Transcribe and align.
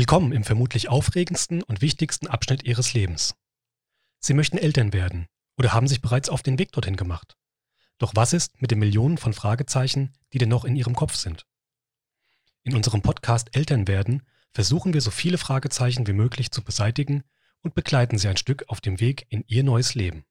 Willkommen 0.00 0.32
im 0.32 0.44
vermutlich 0.44 0.88
aufregendsten 0.88 1.62
und 1.62 1.82
wichtigsten 1.82 2.26
Abschnitt 2.26 2.62
Ihres 2.62 2.94
Lebens. 2.94 3.34
Sie 4.18 4.32
möchten 4.32 4.56
Eltern 4.56 4.94
werden 4.94 5.26
oder 5.58 5.74
haben 5.74 5.88
sich 5.88 6.00
bereits 6.00 6.30
auf 6.30 6.42
den 6.42 6.58
Weg 6.58 6.72
dorthin 6.72 6.96
gemacht. 6.96 7.36
Doch 7.98 8.12
was 8.14 8.32
ist 8.32 8.62
mit 8.62 8.70
den 8.70 8.78
Millionen 8.78 9.18
von 9.18 9.34
Fragezeichen, 9.34 10.14
die 10.32 10.38
denn 10.38 10.48
noch 10.48 10.64
in 10.64 10.74
Ihrem 10.74 10.94
Kopf 10.94 11.16
sind? 11.16 11.46
In 12.62 12.74
unserem 12.74 13.02
Podcast 13.02 13.54
Eltern 13.54 13.88
werden 13.88 14.22
versuchen 14.54 14.94
wir 14.94 15.02
so 15.02 15.10
viele 15.10 15.36
Fragezeichen 15.36 16.06
wie 16.06 16.14
möglich 16.14 16.50
zu 16.50 16.64
beseitigen 16.64 17.22
und 17.60 17.74
begleiten 17.74 18.16
Sie 18.16 18.28
ein 18.28 18.38
Stück 18.38 18.64
auf 18.68 18.80
dem 18.80 19.00
Weg 19.00 19.26
in 19.28 19.44
Ihr 19.48 19.64
neues 19.64 19.94
Leben. 19.94 20.24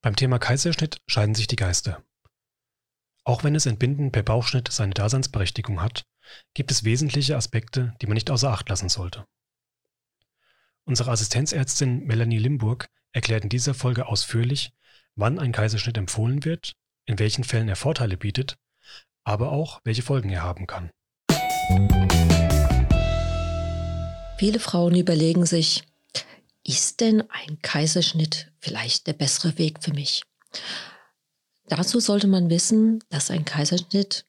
Beim 0.00 0.16
Thema 0.16 0.38
Kaiserschnitt 0.38 1.02
scheiden 1.06 1.34
sich 1.34 1.48
die 1.48 1.56
Geister. 1.56 2.02
Auch 3.24 3.44
wenn 3.44 3.54
es 3.54 3.66
Entbinden 3.66 4.10
per 4.10 4.22
Bauchschnitt 4.22 4.72
seine 4.72 4.94
Daseinsberechtigung 4.94 5.82
hat, 5.82 6.06
gibt 6.54 6.70
es 6.70 6.84
wesentliche 6.84 7.36
Aspekte, 7.36 7.94
die 8.00 8.06
man 8.06 8.14
nicht 8.14 8.30
außer 8.30 8.50
Acht 8.50 8.68
lassen 8.68 8.88
sollte. 8.88 9.24
Unsere 10.84 11.10
Assistenzärztin 11.10 12.04
Melanie 12.04 12.38
Limburg 12.38 12.86
erklärt 13.12 13.44
in 13.44 13.48
dieser 13.48 13.74
Folge 13.74 14.06
ausführlich, 14.06 14.72
wann 15.14 15.38
ein 15.38 15.52
Kaiserschnitt 15.52 15.96
empfohlen 15.96 16.44
wird, 16.44 16.72
in 17.06 17.18
welchen 17.18 17.44
Fällen 17.44 17.68
er 17.68 17.76
Vorteile 17.76 18.16
bietet, 18.16 18.56
aber 19.24 19.52
auch 19.52 19.80
welche 19.84 20.02
Folgen 20.02 20.30
er 20.30 20.42
haben 20.42 20.66
kann. 20.66 20.90
Viele 24.38 24.58
Frauen 24.58 24.94
überlegen 24.96 25.46
sich, 25.46 25.84
ist 26.66 27.00
denn 27.00 27.22
ein 27.30 27.60
Kaiserschnitt 27.62 28.50
vielleicht 28.58 29.06
der 29.06 29.12
bessere 29.12 29.58
Weg 29.58 29.82
für 29.82 29.92
mich? 29.92 30.22
Dazu 31.66 32.00
sollte 32.00 32.26
man 32.26 32.50
wissen, 32.50 33.02
dass 33.10 33.30
ein 33.30 33.44
Kaiserschnitt 33.44 34.26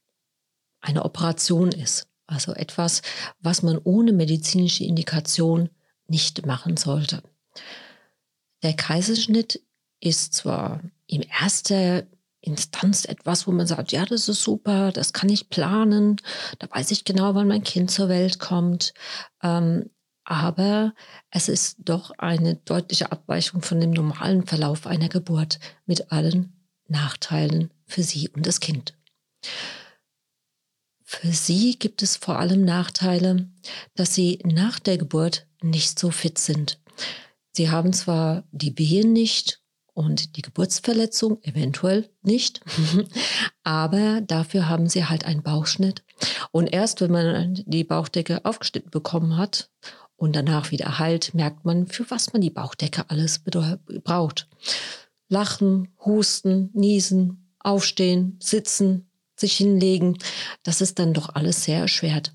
eine 0.85 1.03
Operation 1.03 1.71
ist. 1.71 2.07
Also 2.27 2.53
etwas, 2.53 3.01
was 3.39 3.61
man 3.61 3.77
ohne 3.83 4.13
medizinische 4.13 4.83
Indikation 4.83 5.69
nicht 6.07 6.45
machen 6.45 6.77
sollte. 6.77 7.21
Der 8.63 8.73
Kaiserschnitt 8.73 9.61
ist 9.99 10.33
zwar 10.33 10.81
in 11.07 11.21
erster 11.21 12.05
Instanz 12.41 13.05
etwas, 13.05 13.47
wo 13.47 13.51
man 13.51 13.67
sagt, 13.67 13.91
ja, 13.91 14.05
das 14.05 14.27
ist 14.27 14.41
super, 14.41 14.91
das 14.91 15.13
kann 15.13 15.29
ich 15.29 15.49
planen, 15.49 16.17
da 16.59 16.67
weiß 16.69 16.91
ich 16.91 17.03
genau, 17.03 17.33
wann 17.33 17.47
mein 17.47 17.63
Kind 17.63 17.89
zur 17.89 18.07
Welt 18.09 18.39
kommt. 18.39 18.93
Ähm, 19.41 19.89
aber 20.23 20.93
es 21.29 21.49
ist 21.49 21.77
doch 21.79 22.11
eine 22.17 22.55
deutliche 22.55 23.11
Abweichung 23.11 23.61
von 23.61 23.79
dem 23.79 23.91
normalen 23.91 24.45
Verlauf 24.45 24.87
einer 24.87 25.09
Geburt 25.09 25.59
mit 25.85 26.11
allen 26.11 26.53
Nachteilen 26.87 27.71
für 27.85 28.03
sie 28.03 28.29
und 28.29 28.45
das 28.45 28.59
Kind. 28.59 28.95
Für 31.07 31.31
sie 31.31 31.77
gibt 31.77 32.01
es 32.01 32.17
vor 32.17 32.39
allem 32.39 32.65
Nachteile, 32.65 33.47
dass 33.93 34.15
sie 34.15 34.39
nach 34.43 34.79
der 34.79 34.97
Geburt 34.97 35.45
nicht 35.61 35.99
so 35.99 36.09
fit 36.09 36.39
sind. 36.39 36.79
Sie 37.51 37.69
haben 37.69 37.93
zwar 37.93 38.43
die 38.51 38.77
Wehen 38.77 39.13
nicht 39.13 39.61
und 39.93 40.35
die 40.35 40.41
Geburtsverletzung 40.41 41.41
eventuell 41.43 42.09
nicht, 42.23 42.61
aber 43.63 44.21
dafür 44.21 44.67
haben 44.67 44.89
sie 44.89 45.05
halt 45.05 45.25
einen 45.25 45.43
Bauchschnitt. 45.43 46.03
Und 46.51 46.73
erst 46.73 47.01
wenn 47.01 47.11
man 47.11 47.63
die 47.67 47.83
Bauchdecke 47.83 48.43
aufgeschnitten 48.43 48.89
bekommen 48.89 49.37
hat 49.37 49.69
und 50.17 50.35
danach 50.35 50.71
wieder 50.71 50.97
heilt, 50.97 51.35
merkt 51.35 51.65
man, 51.65 51.85
für 51.85 52.09
was 52.09 52.33
man 52.33 52.41
die 52.41 52.49
Bauchdecke 52.49 53.09
alles 53.09 53.43
braucht. 54.03 54.47
Lachen, 55.29 55.89
husten, 56.03 56.71
niesen, 56.73 57.53
aufstehen, 57.59 58.37
sitzen, 58.41 59.09
sich 59.45 59.57
hinlegen, 59.57 60.17
das 60.63 60.81
ist 60.81 60.99
dann 60.99 61.13
doch 61.13 61.35
alles 61.35 61.63
sehr 61.63 61.79
erschwert. 61.79 62.33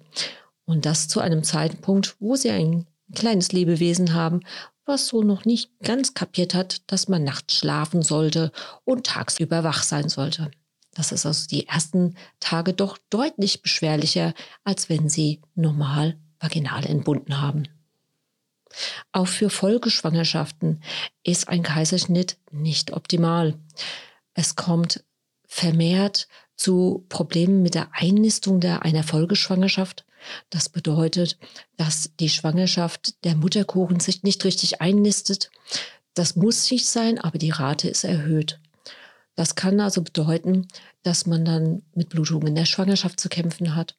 Und 0.64 0.86
das 0.86 1.08
zu 1.08 1.20
einem 1.20 1.42
Zeitpunkt, 1.42 2.16
wo 2.20 2.36
sie 2.36 2.50
ein 2.50 2.86
kleines 3.14 3.52
Lebewesen 3.52 4.14
haben, 4.14 4.40
was 4.84 5.08
so 5.08 5.22
noch 5.22 5.44
nicht 5.44 5.70
ganz 5.80 6.14
kapiert 6.14 6.54
hat, 6.54 6.82
dass 6.90 7.08
man 7.08 7.24
nachts 7.24 7.56
schlafen 7.56 8.02
sollte 8.02 8.52
und 8.84 9.06
tagsüber 9.06 9.64
wach 9.64 9.82
sein 9.82 10.08
sollte. 10.08 10.50
Das 10.94 11.12
ist 11.12 11.26
also 11.26 11.46
die 11.46 11.68
ersten 11.68 12.16
Tage 12.40 12.72
doch 12.72 12.98
deutlich 13.10 13.62
beschwerlicher, 13.62 14.34
als 14.64 14.88
wenn 14.88 15.08
sie 15.08 15.40
normal 15.54 16.18
vaginal 16.40 16.84
entbunden 16.86 17.40
haben. 17.40 17.68
Auch 19.12 19.28
für 19.28 19.50
Folgeschwangerschaften 19.50 20.82
ist 21.22 21.48
ein 21.48 21.62
Kaiserschnitt 21.62 22.38
nicht 22.50 22.92
optimal. 22.92 23.54
Es 24.34 24.56
kommt 24.56 25.04
vermehrt 25.50 26.28
zu 26.54 27.04
Problemen 27.08 27.60
mit 27.60 27.74
der 27.74 27.88
Einnistung 27.92 28.60
der 28.60 28.82
einer 28.82 29.02
Folgeschwangerschaft. 29.02 30.06
Das 30.48 30.68
bedeutet, 30.68 31.38
dass 31.76 32.12
die 32.20 32.28
Schwangerschaft 32.28 33.24
der 33.24 33.34
Mutterkuchen 33.34 33.98
sich 33.98 34.22
nicht 34.22 34.44
richtig 34.44 34.80
einnistet. 34.80 35.50
Das 36.14 36.36
muss 36.36 36.70
nicht 36.70 36.86
sein, 36.86 37.18
aber 37.18 37.38
die 37.38 37.50
Rate 37.50 37.88
ist 37.88 38.04
erhöht. 38.04 38.60
Das 39.34 39.56
kann 39.56 39.80
also 39.80 40.02
bedeuten, 40.02 40.68
dass 41.02 41.26
man 41.26 41.44
dann 41.44 41.82
mit 41.94 42.10
Blutungen 42.10 42.48
in 42.48 42.54
der 42.54 42.64
Schwangerschaft 42.66 43.18
zu 43.18 43.28
kämpfen 43.28 43.74
hat 43.74 43.96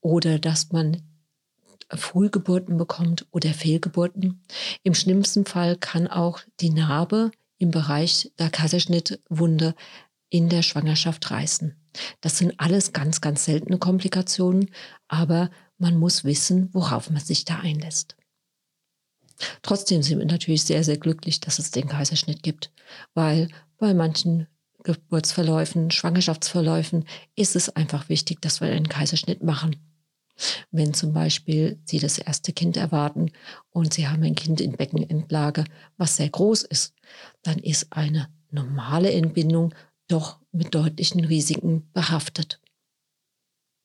oder 0.00 0.40
dass 0.40 0.72
man 0.72 1.02
Frühgeburten 1.88 2.76
bekommt 2.78 3.26
oder 3.30 3.54
Fehlgeburten. 3.54 4.42
Im 4.82 4.94
schlimmsten 4.94 5.44
Fall 5.44 5.76
kann 5.76 6.08
auch 6.08 6.40
die 6.58 6.70
Narbe 6.70 7.30
im 7.58 7.70
Bereich 7.70 8.32
der 8.38 8.50
Kaiserschnittwunde 8.50 9.74
in 10.30 10.48
der 10.48 10.62
Schwangerschaft 10.62 11.30
reißen. 11.30 11.76
Das 12.20 12.38
sind 12.38 12.58
alles 12.58 12.92
ganz, 12.92 13.20
ganz 13.20 13.44
seltene 13.44 13.78
Komplikationen, 13.78 14.70
aber 15.08 15.50
man 15.76 15.96
muss 15.96 16.24
wissen, 16.24 16.68
worauf 16.72 17.10
man 17.10 17.20
sich 17.20 17.44
da 17.44 17.58
einlässt. 17.58 18.16
Trotzdem 19.62 20.02
sind 20.02 20.18
wir 20.18 20.26
natürlich 20.26 20.64
sehr, 20.64 20.84
sehr 20.84 20.98
glücklich, 20.98 21.40
dass 21.40 21.58
es 21.58 21.70
den 21.70 21.88
Kaiserschnitt 21.88 22.42
gibt, 22.42 22.70
weil 23.14 23.48
bei 23.78 23.94
manchen 23.94 24.46
Geburtsverläufen, 24.82 25.90
Schwangerschaftsverläufen 25.90 27.04
ist 27.36 27.56
es 27.56 27.68
einfach 27.68 28.08
wichtig, 28.08 28.40
dass 28.40 28.60
wir 28.60 28.68
einen 28.68 28.88
Kaiserschnitt 28.88 29.42
machen. 29.42 29.76
Wenn 30.70 30.94
zum 30.94 31.12
Beispiel 31.12 31.78
Sie 31.84 31.98
das 31.98 32.18
erste 32.18 32.52
Kind 32.52 32.76
erwarten 32.76 33.30
und 33.70 33.92
Sie 33.92 34.08
haben 34.08 34.22
ein 34.22 34.34
Kind 34.34 34.60
in 34.60 34.72
Beckenendlage, 34.72 35.64
was 35.98 36.16
sehr 36.16 36.30
groß 36.30 36.62
ist, 36.62 36.94
dann 37.42 37.58
ist 37.58 37.88
eine 37.90 38.28
normale 38.50 39.12
Entbindung 39.12 39.74
doch 40.10 40.38
mit 40.52 40.74
deutlichen 40.74 41.24
Risiken 41.24 41.88
behaftet. 41.92 42.60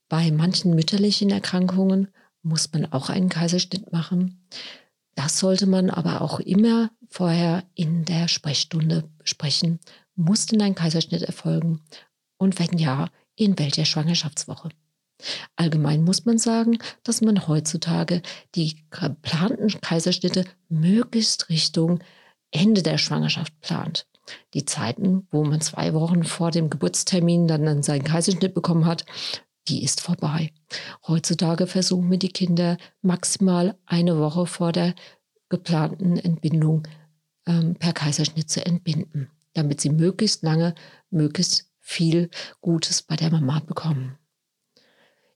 Bei 0.10 0.32
manchen 0.32 0.76
mütterlichen 0.76 1.32
Erkrankungen 1.32 2.10
muss 2.42 2.72
man 2.72 2.92
auch 2.92 3.10
einen 3.10 3.30
Kaiserschnitt 3.30 3.92
machen. 3.92 4.48
Das 5.16 5.40
sollte 5.40 5.66
man 5.66 5.90
aber 5.90 6.22
auch 6.22 6.40
immer 6.40 6.92
vorher 7.10 7.64
in 7.74 8.06
der 8.06 8.28
Sprechstunde 8.28 9.10
besprechen. 9.18 9.80
Muss 10.16 10.46
denn 10.46 10.62
ein 10.62 10.76
Kaiserschnitt 10.76 11.24
erfolgen? 11.24 11.82
Und 12.38 12.60
wenn 12.60 12.78
ja, 12.78 13.10
in 13.36 13.58
welcher 13.58 13.86
Schwangerschaftswoche? 13.86 14.70
Allgemein 15.56 16.04
muss 16.04 16.26
man 16.26 16.38
sagen, 16.38 16.78
dass 17.04 17.22
man 17.22 17.48
heutzutage 17.48 18.22
die 18.54 18.86
geplanten 18.90 19.70
Kaiserschnitte 19.82 20.46
möglichst 20.70 21.50
Richtung 21.50 22.04
Ende 22.52 22.84
der 22.84 22.98
Schwangerschaft 22.98 23.60
plant. 23.62 24.08
Die 24.54 24.66
Zeiten, 24.66 25.28
wo 25.32 25.44
man 25.44 25.62
zwei 25.62 25.94
Wochen 25.94 26.24
vor 26.24 26.52
dem 26.52 26.70
Geburtstermin 26.70 27.48
dann 27.48 27.84
seinen 27.84 28.04
Kaiserschnitt 28.04 28.54
bekommen 28.54 28.86
hat, 28.86 29.06
die 29.68 29.84
ist 29.84 30.02
vorbei. 30.02 30.52
Heutzutage 31.08 31.68
versuchen 31.68 32.10
wir 32.12 32.20
die 32.20 32.30
Kinder 32.30 32.78
maximal 33.02 33.78
eine 33.86 34.20
Woche 34.20 34.46
vor 34.46 34.72
der 34.72 34.94
geplanten 35.50 36.18
Entbindung 36.18 36.84
ähm, 37.48 37.76
per 37.76 37.94
Kaiserschnitt 37.94 38.50
zu 38.50 38.66
entbinden, 38.66 39.30
damit 39.54 39.82
sie 39.82 39.90
möglichst 39.90 40.44
lange, 40.44 40.76
möglichst 41.10 41.72
viel 41.80 42.30
Gutes 42.62 43.02
bei 43.02 43.16
der 43.16 43.32
Mama 43.32 43.60
bekommen. 43.60 44.18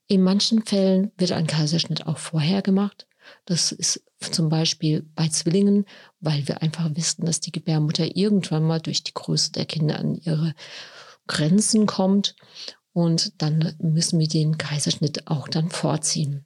In 0.06 0.22
manchen 0.22 0.64
Fällen 0.64 1.12
wird 1.16 1.32
ein 1.32 1.46
Kaiserschnitt 1.46 2.06
auch 2.06 2.18
vorher 2.18 2.62
gemacht. 2.62 3.06
Das 3.44 3.72
ist 3.72 4.02
zum 4.20 4.48
Beispiel 4.48 5.02
bei 5.14 5.28
Zwillingen, 5.28 5.86
weil 6.20 6.46
wir 6.46 6.62
einfach 6.62 6.94
wissen, 6.94 7.24
dass 7.24 7.40
die 7.40 7.52
Gebärmutter 7.52 8.16
irgendwann 8.16 8.64
mal 8.64 8.80
durch 8.80 9.02
die 9.02 9.14
Größe 9.14 9.52
der 9.52 9.66
Kinder 9.66 9.98
an 9.98 10.14
ihre 10.16 10.54
Grenzen 11.26 11.86
kommt. 11.86 12.36
Und 12.92 13.40
dann 13.40 13.74
müssen 13.78 14.18
wir 14.18 14.28
den 14.28 14.58
Kaiserschnitt 14.58 15.28
auch 15.28 15.48
dann 15.48 15.70
vorziehen. 15.70 16.44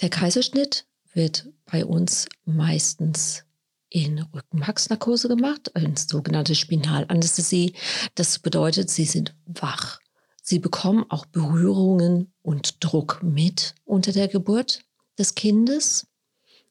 Der 0.00 0.08
Kaiserschnitt 0.08 0.86
wird 1.12 1.48
bei 1.66 1.84
uns 1.84 2.26
meistens 2.44 3.44
in 3.90 4.20
Rückenmarksnarkose 4.22 5.28
gemacht, 5.28 5.74
eine 5.74 5.94
sogenannte 5.96 6.54
Spinalanästhesie. 6.54 7.74
Das 8.14 8.38
bedeutet, 8.38 8.88
sie 8.88 9.04
sind 9.04 9.34
wach. 9.46 9.98
Sie 10.42 10.58
bekommen 10.58 11.04
auch 11.10 11.26
Berührungen 11.26 12.32
und 12.42 12.82
Druck 12.82 13.20
mit 13.22 13.74
unter 13.84 14.12
der 14.12 14.28
Geburt 14.28 14.82
des 15.20 15.34
Kindes, 15.36 16.08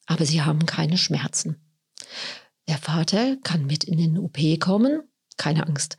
aber 0.06 0.25
sie 0.25 0.42
haben 0.42 0.66
keine 0.66 0.98
Schmerzen. 0.98 1.56
Der 2.68 2.78
Vater 2.78 3.38
kann 3.38 3.66
mit 3.66 3.84
in 3.84 3.98
den 3.98 4.18
OP 4.18 4.38
kommen, 4.60 5.04
keine 5.38 5.66
Angst, 5.66 5.96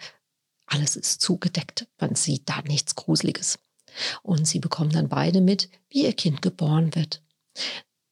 alles 0.67 0.94
ist 0.97 1.20
zugedeckt, 1.20 1.88
man 1.99 2.14
sieht 2.14 2.49
da 2.49 2.62
nichts 2.62 2.94
Gruseliges. 2.94 3.58
Und 4.23 4.47
sie 4.47 4.61
bekommen 4.61 4.91
dann 4.91 5.08
beide 5.08 5.41
mit, 5.41 5.69
wie 5.88 6.05
ihr 6.05 6.12
Kind 6.12 6.43
geboren 6.43 6.94
wird. 6.94 7.23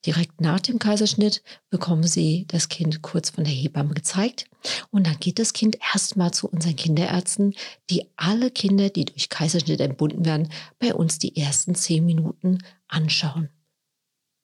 Direkt 0.06 0.40
nach 0.40 0.60
dem 0.60 0.78
Kaiserschnitt 0.78 1.42
bekommen 1.70 2.04
sie 2.04 2.46
das 2.48 2.68
Kind 2.68 3.02
kurz 3.02 3.30
von 3.30 3.44
der 3.44 3.52
Hebamme 3.52 3.94
gezeigt. 3.94 4.46
Und 4.90 5.06
dann 5.06 5.18
geht 5.18 5.38
das 5.38 5.52
Kind 5.52 5.76
erstmal 5.92 6.32
zu 6.32 6.48
unseren 6.48 6.76
Kinderärzten, 6.76 7.54
die 7.90 8.06
alle 8.16 8.50
Kinder, 8.50 8.90
die 8.90 9.04
durch 9.04 9.28
Kaiserschnitt 9.28 9.80
entbunden 9.80 10.24
werden, 10.24 10.50
bei 10.78 10.94
uns 10.94 11.18
die 11.18 11.36
ersten 11.36 11.74
zehn 11.74 12.04
Minuten 12.04 12.58
anschauen. 12.88 13.50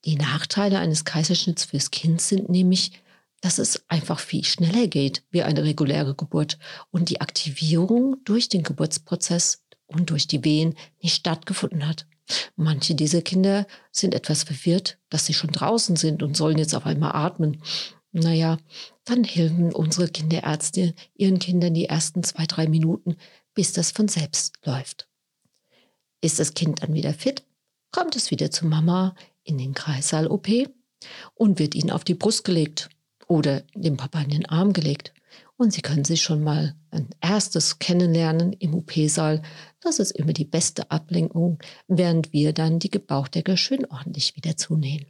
Die 0.05 0.15
Nachteile 0.15 0.79
eines 0.79 1.03
Kaiserschnitts 1.03 1.65
fürs 1.65 1.89
Kind 1.89 2.21
sind 2.21 2.47
nämlich, 2.47 2.91
dass 3.41 3.57
es 3.57 3.83
einfach 3.89 4.19
viel 4.19 4.43
schneller 4.43 4.87
geht 4.87 5.23
wie 5.31 5.41
eine 5.41 5.63
reguläre 5.63 6.13
Geburt 6.13 6.59
und 6.91 7.09
die 7.09 7.21
Aktivierung 7.21 8.17
durch 8.23 8.47
den 8.47 8.63
Geburtsprozess 8.63 9.63
und 9.87 10.11
durch 10.11 10.27
die 10.27 10.43
Wehen 10.43 10.75
nicht 11.01 11.15
stattgefunden 11.15 11.87
hat. 11.87 12.05
Manche 12.55 12.95
dieser 12.95 13.21
Kinder 13.21 13.67
sind 13.91 14.13
etwas 14.13 14.43
verwirrt, 14.43 14.97
dass 15.09 15.25
sie 15.25 15.33
schon 15.33 15.51
draußen 15.51 15.95
sind 15.95 16.23
und 16.23 16.37
sollen 16.37 16.57
jetzt 16.57 16.75
auf 16.75 16.85
einmal 16.85 17.15
atmen. 17.15 17.61
Naja, 18.11 18.57
dann 19.03 19.23
helfen 19.23 19.73
unsere 19.73 20.07
Kinderärzte 20.07 20.95
ihren 21.15 21.39
Kindern 21.39 21.73
die 21.73 21.85
ersten 21.85 22.23
zwei, 22.23 22.45
drei 22.45 22.67
Minuten, 22.67 23.17
bis 23.53 23.73
das 23.73 23.91
von 23.91 24.07
selbst 24.07 24.53
läuft. 24.65 25.07
Ist 26.21 26.39
das 26.39 26.53
Kind 26.53 26.81
dann 26.81 26.93
wieder 26.93 27.13
fit, 27.13 27.43
kommt 27.91 28.15
es 28.15 28.31
wieder 28.31 28.49
zu 28.51 28.65
Mama 28.65 29.15
in 29.45 29.57
den 29.57 29.73
Kreissaal-OP 29.73 30.47
und 31.33 31.59
wird 31.59 31.75
ihnen 31.75 31.91
auf 31.91 32.03
die 32.03 32.15
Brust 32.15 32.43
gelegt 32.43 32.89
oder 33.27 33.63
dem 33.73 33.97
Papa 33.97 34.21
in 34.21 34.29
den 34.29 34.45
Arm 34.45 34.73
gelegt. 34.73 35.13
Und 35.57 35.71
Sie 35.71 35.81
können 35.81 36.03
sich 36.03 36.21
schon 36.21 36.43
mal 36.43 36.75
ein 36.91 37.09
erstes 37.21 37.79
kennenlernen 37.79 38.51
im 38.53 38.73
OP-Saal. 38.73 39.41
Das 39.79 39.99
ist 39.99 40.11
immer 40.11 40.33
die 40.33 40.45
beste 40.45 40.91
Ablenkung, 40.91 41.59
während 41.87 42.33
wir 42.33 42.51
dann 42.51 42.79
die 42.79 42.91
Gebauchdecke 42.91 43.55
schön 43.55 43.85
ordentlich 43.85 44.35
wieder 44.35 44.57
zunähen. 44.57 45.05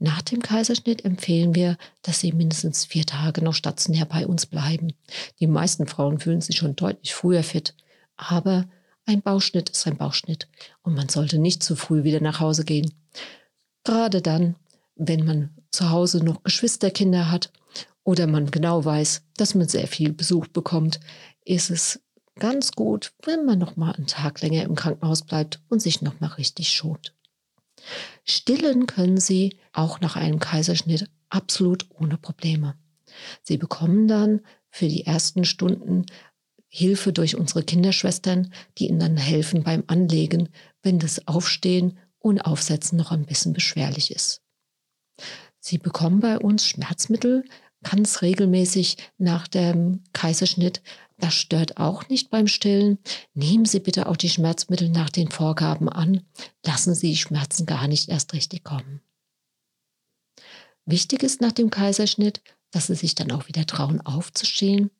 Nach 0.00 0.22
dem 0.22 0.42
Kaiserschnitt 0.42 1.04
empfehlen 1.04 1.54
wir, 1.54 1.76
dass 2.02 2.18
Sie 2.18 2.32
mindestens 2.32 2.84
vier 2.84 3.06
Tage 3.06 3.42
noch 3.42 3.54
stationär 3.54 4.06
bei 4.06 4.26
uns 4.26 4.46
bleiben. 4.46 4.92
Die 5.38 5.46
meisten 5.46 5.86
Frauen 5.86 6.18
fühlen 6.18 6.40
sich 6.40 6.56
schon 6.56 6.74
deutlich 6.74 7.14
früher 7.14 7.44
fit, 7.44 7.76
aber 8.16 8.68
ein 9.06 9.22
Bauchschnitt 9.22 9.70
ist 9.70 9.86
ein 9.86 9.96
Bauchschnitt 9.96 10.48
und 10.82 10.94
man 10.94 11.08
sollte 11.08 11.38
nicht 11.38 11.62
zu 11.62 11.76
früh 11.76 12.02
wieder 12.02 12.20
nach 12.20 12.40
Hause 12.40 12.64
gehen. 12.64 12.92
Gerade 13.84 14.22
dann, 14.22 14.56
wenn 14.96 15.24
man 15.24 15.50
zu 15.70 15.90
Hause 15.90 16.24
noch 16.24 16.42
Geschwisterkinder 16.42 17.30
hat 17.30 17.52
oder 18.04 18.26
man 18.26 18.50
genau 18.50 18.84
weiß, 18.84 19.22
dass 19.36 19.54
man 19.54 19.68
sehr 19.68 19.86
viel 19.86 20.12
Besuch 20.12 20.46
bekommt, 20.48 21.00
ist 21.44 21.70
es 21.70 22.00
ganz 22.38 22.72
gut, 22.72 23.12
wenn 23.24 23.44
man 23.44 23.58
noch 23.58 23.76
mal 23.76 23.92
einen 23.92 24.06
Tag 24.06 24.40
länger 24.40 24.62
im 24.62 24.74
Krankenhaus 24.74 25.22
bleibt 25.22 25.60
und 25.68 25.80
sich 25.80 26.02
noch 26.02 26.20
mal 26.20 26.28
richtig 26.28 26.70
schont. 26.72 27.14
Stillen 28.24 28.86
können 28.86 29.18
Sie 29.18 29.56
auch 29.72 30.00
nach 30.00 30.16
einem 30.16 30.38
Kaiserschnitt 30.38 31.10
absolut 31.30 31.86
ohne 31.90 32.16
Probleme. 32.16 32.76
Sie 33.42 33.56
bekommen 33.56 34.08
dann 34.08 34.40
für 34.70 34.88
die 34.88 35.04
ersten 35.04 35.44
Stunden 35.44 36.06
Hilfe 36.68 37.12
durch 37.12 37.36
unsere 37.36 37.62
Kinderschwestern, 37.62 38.52
die 38.78 38.88
Ihnen 38.88 39.00
dann 39.00 39.16
helfen 39.18 39.62
beim 39.62 39.84
Anlegen, 39.88 40.48
wenn 40.82 40.98
das 40.98 41.26
Aufstehen 41.28 41.98
und 42.22 42.40
Aufsetzen 42.40 42.96
noch 42.96 43.10
ein 43.10 43.26
bisschen 43.26 43.52
beschwerlich 43.52 44.10
ist. 44.10 44.42
Sie 45.58 45.78
bekommen 45.78 46.20
bei 46.20 46.38
uns 46.38 46.66
Schmerzmittel 46.66 47.44
ganz 47.82 48.22
regelmäßig 48.22 48.96
nach 49.18 49.48
dem 49.48 50.02
Kaiserschnitt. 50.12 50.82
Das 51.18 51.34
stört 51.34 51.76
auch 51.76 52.08
nicht 52.08 52.30
beim 52.30 52.46
Stillen. 52.46 52.98
Nehmen 53.34 53.64
Sie 53.64 53.80
bitte 53.80 54.08
auch 54.08 54.16
die 54.16 54.28
Schmerzmittel 54.28 54.88
nach 54.88 55.10
den 55.10 55.30
Vorgaben 55.30 55.88
an. 55.88 56.22
Lassen 56.64 56.94
Sie 56.94 57.10
die 57.10 57.16
Schmerzen 57.16 57.66
gar 57.66 57.88
nicht 57.88 58.08
erst 58.08 58.32
richtig 58.32 58.64
kommen. 58.64 59.00
Wichtig 60.84 61.22
ist 61.22 61.40
nach 61.40 61.52
dem 61.52 61.70
Kaiserschnitt, 61.70 62.42
dass 62.70 62.88
Sie 62.88 62.94
sich 62.94 63.14
dann 63.14 63.30
auch 63.30 63.48
wieder 63.48 63.66
trauen, 63.66 64.00
aufzustehen. 64.00 64.90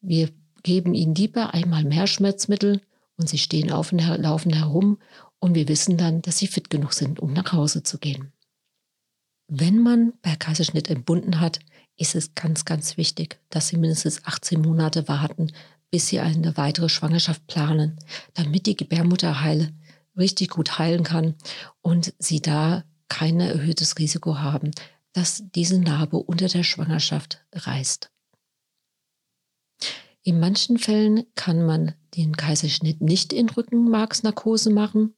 Wir 0.00 0.30
geben 0.62 0.94
Ihnen 0.94 1.14
lieber 1.14 1.54
einmal 1.54 1.84
mehr 1.84 2.06
Schmerzmittel 2.06 2.82
und 3.16 3.28
Sie 3.28 3.38
stehen 3.38 3.70
auf 3.72 3.92
und 3.92 4.00
laufen 4.00 4.52
herum 4.52 4.98
und 5.40 5.54
wir 5.54 5.68
wissen 5.68 5.96
dann, 5.96 6.22
dass 6.22 6.38
Sie 6.38 6.46
fit 6.46 6.70
genug 6.70 6.92
sind, 6.92 7.18
um 7.18 7.32
nach 7.32 7.52
Hause 7.52 7.82
zu 7.82 7.98
gehen. 7.98 8.32
Wenn 9.48 9.82
man 9.82 10.12
per 10.22 10.36
Kaiserschnitt 10.36 10.88
entbunden 10.88 11.40
hat, 11.40 11.58
ist 11.96 12.14
es 12.14 12.34
ganz, 12.34 12.64
ganz 12.64 12.96
wichtig, 12.96 13.40
dass 13.48 13.68
Sie 13.68 13.76
mindestens 13.76 14.24
18 14.24 14.60
Monate 14.60 15.08
warten, 15.08 15.52
bis 15.90 16.06
Sie 16.06 16.20
eine 16.20 16.56
weitere 16.56 16.88
Schwangerschaft 16.88 17.46
planen, 17.46 17.98
damit 18.34 18.66
die 18.66 18.76
Gebärmutterheile 18.76 19.72
richtig 20.16 20.50
gut 20.50 20.78
heilen 20.78 21.02
kann 21.02 21.34
und 21.82 22.14
Sie 22.18 22.40
da 22.40 22.84
kein 23.08 23.40
erhöhtes 23.40 23.98
Risiko 23.98 24.38
haben, 24.38 24.70
dass 25.12 25.42
diese 25.54 25.80
Narbe 25.80 26.18
unter 26.18 26.46
der 26.46 26.62
Schwangerschaft 26.62 27.44
reißt. 27.52 28.10
In 30.22 30.38
manchen 30.38 30.78
Fällen 30.78 31.24
kann 31.34 31.64
man 31.64 31.94
den 32.16 32.36
Kaiserschnitt 32.36 33.00
nicht 33.00 33.32
in 33.32 33.48
Rückenmarksnarkose 33.48 34.70
machen. 34.70 35.14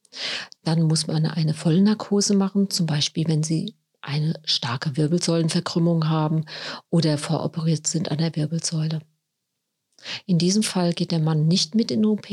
Dann 0.63 0.83
muss 0.83 1.07
man 1.07 1.25
eine 1.25 1.53
Vollnarkose 1.53 2.35
machen, 2.35 2.69
zum 2.69 2.85
Beispiel 2.85 3.27
wenn 3.27 3.43
Sie 3.43 3.75
eine 4.01 4.39
starke 4.45 4.95
Wirbelsäulenverkrümmung 4.95 6.09
haben 6.09 6.45
oder 6.89 7.17
voroperiert 7.17 7.87
sind 7.87 8.11
an 8.11 8.17
der 8.19 8.35
Wirbelsäule. 8.35 9.01
In 10.25 10.37
diesem 10.37 10.63
Fall 10.63 10.93
geht 10.93 11.11
der 11.11 11.19
Mann 11.19 11.47
nicht 11.47 11.75
mit 11.75 11.91
in 11.91 12.05
OP, 12.05 12.27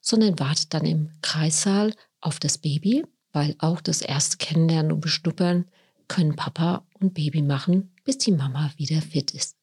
sondern 0.00 0.38
wartet 0.38 0.72
dann 0.74 0.84
im 0.84 1.10
Kreissaal 1.22 1.94
auf 2.20 2.38
das 2.38 2.58
Baby, 2.58 3.04
weil 3.32 3.54
auch 3.58 3.80
das 3.80 4.00
erste 4.00 4.36
Kennenlernen 4.36 4.92
und 4.92 5.00
Beschnuppern 5.00 5.66
können 6.08 6.36
Papa 6.36 6.86
und 7.00 7.14
Baby 7.14 7.42
machen, 7.42 7.92
bis 8.04 8.18
die 8.18 8.32
Mama 8.32 8.70
wieder 8.76 9.00
fit 9.00 9.32
ist. 9.32 9.56